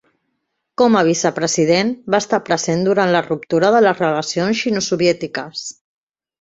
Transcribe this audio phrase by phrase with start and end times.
[0.81, 5.67] Com a vicepresident, va estar present durant la ruptura de les relacions xino-soviètiques.